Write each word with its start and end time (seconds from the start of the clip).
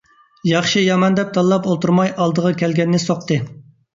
ياخشى- 0.51 0.81
يامان 0.89 1.17
دەپ 1.19 1.35
تاللاپ 1.35 1.69
ئولتۇرماي 1.71 2.11
ئالدىغا 2.23 2.53
كەلگەننى 2.63 3.05
سوقتى. 3.07 3.41